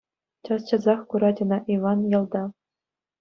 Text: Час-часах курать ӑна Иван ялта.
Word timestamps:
Час-часах 0.45 0.99
курать 1.09 1.41
ӑна 1.47 1.57
Иван 1.73 1.99
ялта. 2.17 2.43